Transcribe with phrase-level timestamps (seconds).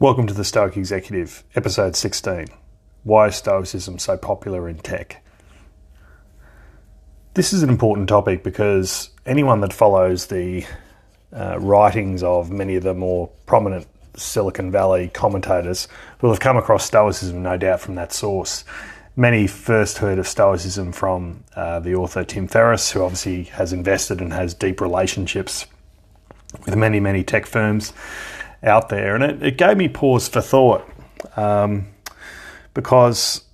[0.00, 2.46] Welcome to the Stoic Executive, episode 16.
[3.02, 5.22] Why is Stoicism so popular in tech?
[7.34, 10.64] This is an important topic because anyone that follows the
[11.36, 13.86] uh, writings of many of the more prominent
[14.16, 15.86] Silicon Valley commentators
[16.22, 18.64] will have come across Stoicism, no doubt, from that source.
[19.16, 24.22] Many first heard of Stoicism from uh, the author Tim Ferriss, who obviously has invested
[24.22, 25.66] and has deep relationships
[26.64, 27.92] with many, many tech firms
[28.62, 29.14] out there.
[29.14, 30.88] And it, it gave me pause for thought
[31.36, 31.86] um,
[32.74, 33.44] because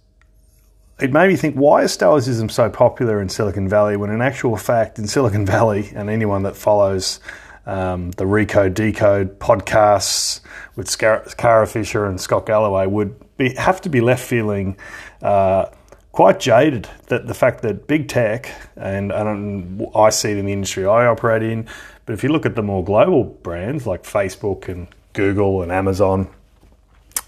[0.98, 4.56] it made me think why is Stoicism so popular in Silicon Valley when, in actual
[4.56, 7.20] fact, in Silicon Valley, and anyone that follows
[7.66, 10.40] um, the Recode Decode podcasts
[10.76, 14.76] with Kara Swisher and Scott Galloway would be, have to be left feeling
[15.20, 15.66] uh,
[16.12, 20.52] quite jaded that the fact that big tech, and, and I see it in the
[20.52, 21.66] industry I operate in,
[22.06, 26.28] but if you look at the more global brands like Facebook and Google and Amazon,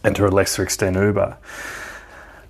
[0.04, 1.36] and to a lesser extent Uber,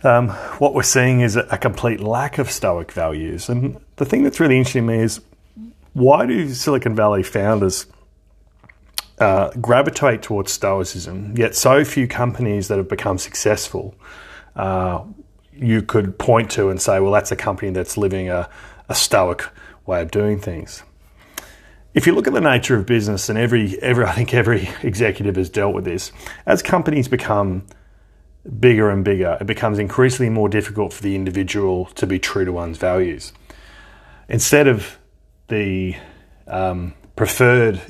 [0.03, 3.48] um, what we're seeing is a, complete lack of Stoic values.
[3.48, 5.20] And the thing that's really interesting to me is
[5.95, 7.86] why do Silicon Valley founders
[9.19, 13.95] uh, gravitate towards Stoicism, yet so few companies that have become successful
[14.55, 15.02] uh,
[15.52, 18.48] you could point to and say, well, that's a company that's living a,
[18.89, 19.48] a Stoic
[19.86, 20.83] way of doing things
[21.94, 25.36] if you look at the nature of business, and every, every I think every executive
[25.36, 26.12] has dealt with this,
[26.47, 27.67] as companies become
[28.61, 32.53] bigger and bigger, it becomes increasingly more difficult for the individual to be true to
[32.53, 33.33] one's values.
[34.28, 34.98] Instead of
[35.48, 35.97] the
[36.47, 37.80] um, preferred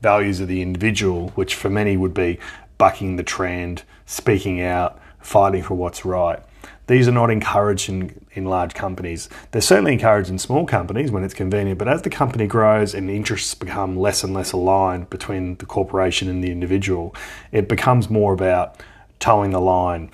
[0.00, 2.38] values of the individual, which for many would be
[2.78, 6.40] bucking the trend, speaking out, fighting for what's right,
[6.86, 9.28] these are not encouraged in, in large companies.
[9.50, 13.10] They're certainly encouraged in small companies when it's convenient, but as the company grows and
[13.10, 17.14] interests become less and less aligned between the corporation and the individual,
[17.52, 18.82] it becomes more about
[19.20, 20.10] towing the line,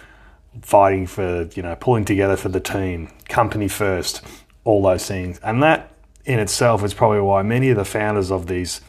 [0.63, 4.23] fighting for, you know, pulling together for the team, company first,
[4.65, 5.39] all those things.
[5.41, 5.91] And that
[6.25, 8.81] in itself is probably why many of the founders of these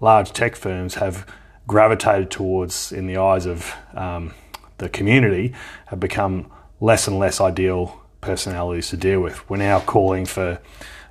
[0.00, 1.26] large tech firms have
[1.66, 4.34] gravitated towards, in the eyes of um,
[4.78, 5.54] the community,
[5.86, 9.48] have become less and less ideal personalities to deal with.
[9.48, 10.60] We're now calling for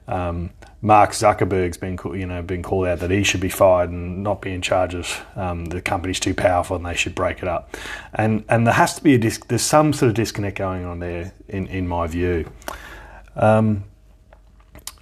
[0.08, 0.52] um,
[0.82, 4.42] Mark Zuckerberg's been you know been called out that he should be fired and not
[4.42, 7.78] be in charge of um, the company's too powerful and they should break it up.
[8.14, 11.00] And and there has to be a dis- there's some sort of disconnect going on
[11.00, 12.52] there in in my view.
[13.36, 13.86] Um,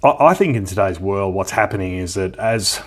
[0.04, 2.80] I, I think in today's world, what's happening is that as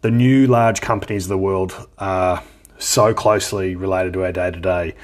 [0.00, 2.42] the new large companies of the world are
[2.78, 4.94] so closely related to our day to day,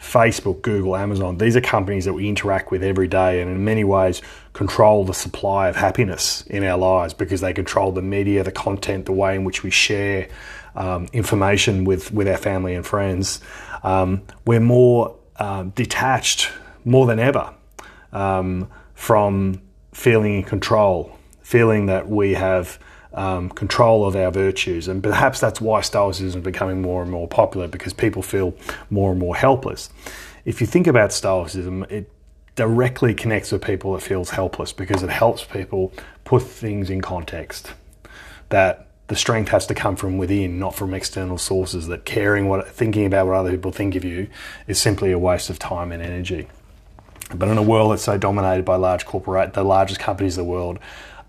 [0.00, 3.84] Facebook, Google, Amazon, these are companies that we interact with every day and in many
[3.84, 8.52] ways control the supply of happiness in our lives because they control the media, the
[8.52, 10.28] content, the way in which we share
[10.74, 13.40] um, information with, with our family and friends.
[13.82, 16.50] Um, we're more um, detached
[16.84, 17.52] more than ever
[18.12, 19.60] um, from
[19.92, 22.78] feeling in control, feeling that we have
[23.16, 24.88] um, control of our virtues.
[24.88, 28.54] And perhaps that's why Stoicism is becoming more and more popular because people feel
[28.90, 29.90] more and more helpless.
[30.44, 32.10] If you think about Stoicism, it
[32.54, 35.92] directly connects with people that feels helpless because it helps people
[36.24, 37.72] put things in context.
[38.50, 41.86] That the strength has to come from within, not from external sources.
[41.86, 44.28] That caring what, thinking about what other people think of you,
[44.66, 46.48] is simply a waste of time and energy.
[47.34, 50.50] But in a world that's so dominated by large corporate, the largest companies in the
[50.50, 50.78] world,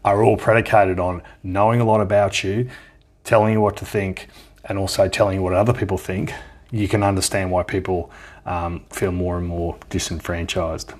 [0.08, 2.70] are all predicated on knowing a lot about you,
[3.24, 4.28] telling you what to think,
[4.64, 6.34] and also telling you what other people think,
[6.72, 8.10] you can understand why people
[8.46, 10.94] um, feel more and more disenfranchised.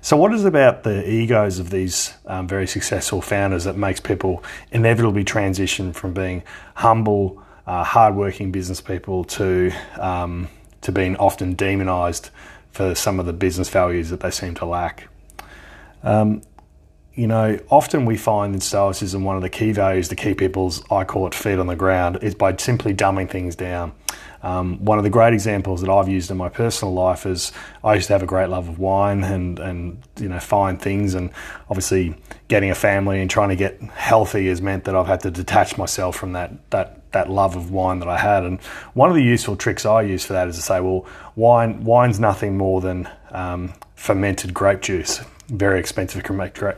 [0.00, 4.42] So, what is about the egos of these um, very successful founders that makes people
[4.72, 6.42] inevitably transition from being
[6.74, 10.48] humble, uh, hardworking business people to um,
[10.80, 12.30] to being often demonized
[12.72, 15.08] for some of the business values that they seem to lack?
[16.02, 16.42] Um,
[17.14, 20.82] you know, often we find in Stoicism one of the key values to keep people's,
[20.90, 23.92] I call it feet on the ground, is by simply dumbing things down.
[24.42, 27.52] Um, one of the great examples that I've used in my personal life is
[27.84, 31.14] I used to have a great love of wine and, and you know fine things,
[31.14, 31.30] and
[31.68, 32.16] obviously
[32.48, 35.78] getting a family and trying to get healthy has meant that I've had to detach
[35.78, 38.42] myself from that that that love of wine that I had.
[38.42, 38.60] And
[38.94, 41.06] one of the useful tricks I use for that is to say, well,
[41.36, 46.22] wine wine's nothing more than um, fermented grape juice very expensive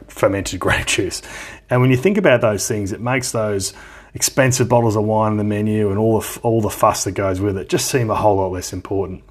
[0.09, 1.23] fermented grape juice.
[1.71, 3.73] And when you think about those things, it makes those
[4.15, 7.41] expensive bottles of wine on the menu and all the, all the fuss that goes
[7.41, 9.23] with it just seem a whole lot less important.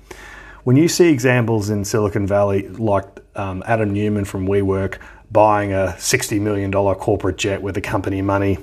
[0.66, 3.06] When you see examples in Silicon Valley like
[3.36, 4.98] um, Adam Neumann from WeWork
[5.32, 8.58] buying a $60 million corporate jet with the company money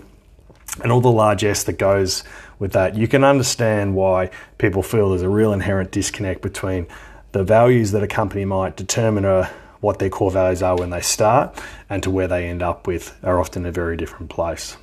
[0.82, 2.22] and all the largesse that goes
[2.58, 6.86] with that, you can understand why people feel there's a real inherent disconnect between
[7.32, 9.50] the values that a company might determine are
[9.80, 13.16] what their core values are when they start and to where they end up with
[13.22, 14.76] are often a very different place.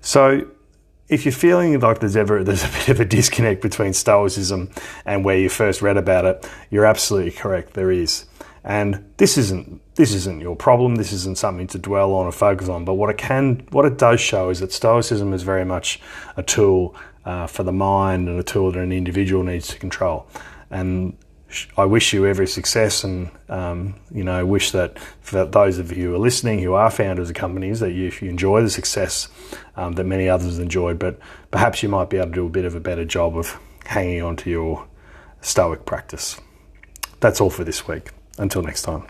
[0.00, 0.46] So
[1.08, 4.70] if you're feeling like there's ever there's a bit of a disconnect between Stoicism
[5.04, 7.74] and where you first read about it, you're absolutely correct.
[7.74, 8.26] There is,
[8.64, 10.96] and this isn't this isn't your problem.
[10.96, 12.84] This isn't something to dwell on or focus on.
[12.84, 16.00] But what it can, what it does show is that Stoicism is very much
[16.36, 20.26] a tool uh, for the mind and a tool that an individual needs to control.
[20.70, 21.16] And
[21.76, 26.10] I wish you every success, and um, you know, wish that for those of you
[26.10, 29.28] who are listening, who are founders of companies, that you, you enjoy the success
[29.76, 31.18] um, that many others enjoyed, but
[31.50, 34.22] perhaps you might be able to do a bit of a better job of hanging
[34.22, 34.86] on to your
[35.40, 36.40] stoic practice.
[37.20, 38.10] That's all for this week.
[38.38, 39.06] Until next time.